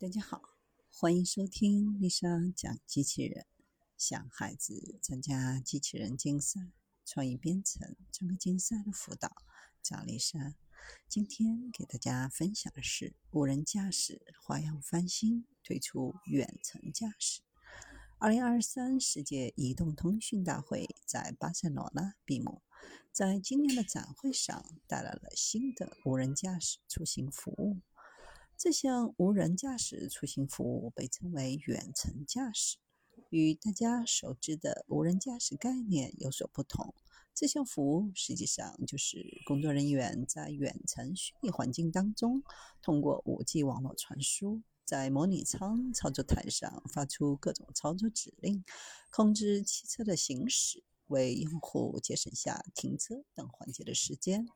[0.00, 0.40] 大家好，
[0.92, 3.46] 欢迎收听丽莎讲机器人。
[3.96, 6.70] 想孩子参加机器人竞赛、
[7.04, 9.34] 创意编程、创客竞赛的辅导，
[9.82, 10.54] 找丽莎。
[11.08, 17.40] 今天给大家分享的是无人驾驶花样翻新，推出远程驾驶。
[18.18, 22.62] 二零二三世界移动通讯大会在巴塞罗那闭幕，
[23.10, 27.78] 在今年的展会上带来了新的无人驾驶出行服务。
[28.58, 32.78] 这项无人驾驶出行服务被称为远程驾驶，
[33.30, 36.92] 与大家熟知的无人驾驶概念有所不同。
[37.32, 42.42] 这项服务实际上就是工作人员在远程虚拟环境当中，
[42.82, 48.64] 通过 5G 网络传输，在模拟舱操作台上发出各种操作指令，
[49.12, 54.48] 控制汽车的行驶，为用户节省下停车等环节的时间。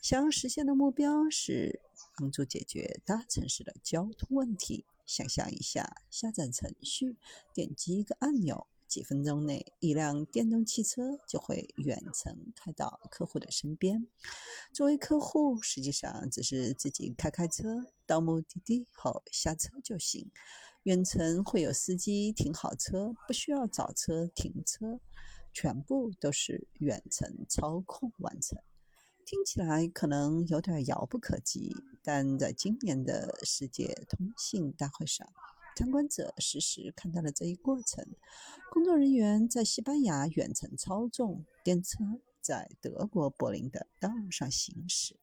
[0.00, 1.80] 想要实现的目标是
[2.16, 4.84] 帮助解决大城市的交通问题。
[5.06, 7.16] 想象一下，下载程序，
[7.52, 14.06] 点击一个按钮，几分钟内，一辆电动汽车就会远程开到客户的身边。
[14.72, 20.30] 作为客户，实际上只是自己开开车到目的地后下车就行。
[20.84, 25.00] 远程会有司机停好车，不需要找车停车，
[25.52, 28.58] 全部都是远程操控完成。
[29.26, 31.74] 听起来可能有点遥不可及，
[32.04, 35.26] 但在今年的世界通信大会上，
[35.74, 38.06] 参观者实时看到了这一过程。
[38.70, 42.04] 工作人员在西班牙远程操纵电车
[42.42, 45.16] 在德国柏林的道路上行驶。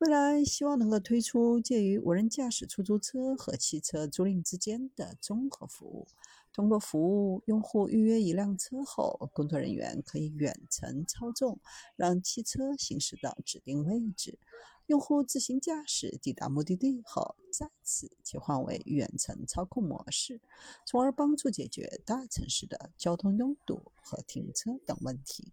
[0.00, 6.08] 未来希望能够推出介于无人驾驶出租车和汽车租赁之间的综合服务。
[6.54, 11.60] 通过服务，用户预约一辆车后，工作人员可以远程操纵，
[11.96, 14.38] 让汽车行驶到指定位置。
[14.86, 20.40] 用户自行驾驶抵达目的地后，再次切换为远程操控模式，
[20.86, 25.46] 从而帮助解决大城市的交通拥堵和停车等问题。